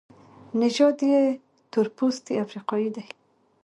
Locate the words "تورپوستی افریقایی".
1.71-2.89